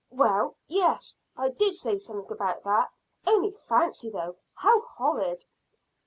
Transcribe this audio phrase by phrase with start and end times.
[0.09, 2.89] "Well, yes, I did say something about that.
[3.27, 5.45] Only fancy, though, how horrid!"